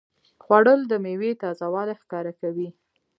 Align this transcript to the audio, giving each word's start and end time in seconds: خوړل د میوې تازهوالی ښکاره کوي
خوړل 0.43 0.81
د 0.87 0.93
میوې 1.05 1.31
تازهوالی 1.41 1.95
ښکاره 2.01 2.33
کوي 2.41 2.69